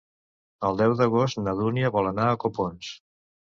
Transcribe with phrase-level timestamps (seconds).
[0.69, 2.93] El deu d'agost na Dúnia vol anar a Copons.